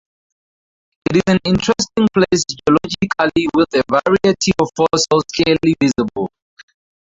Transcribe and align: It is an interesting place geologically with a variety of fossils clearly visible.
It 1.11 1.17
is 1.17 1.21
an 1.27 1.37
interesting 1.43 2.07
place 2.11 2.41
geologically 2.49 3.45
with 3.53 3.71
a 3.75 3.83
variety 3.87 4.51
of 4.59 4.71
fossils 4.75 5.25
clearly 5.35 5.75
visible. 5.79 6.27